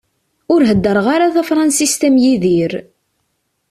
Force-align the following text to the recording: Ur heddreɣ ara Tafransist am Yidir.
Ur 0.53 0.61
heddreɣ 0.69 1.05
ara 1.15 1.33
Tafransist 1.35 2.01
am 2.07 2.15
Yidir. 2.23 2.71